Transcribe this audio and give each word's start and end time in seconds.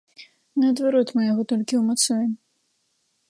Наадварот, 0.61 1.07
мы 1.17 1.21
яго 1.31 1.43
толькі 1.53 1.79
ўмацуем. 1.81 2.31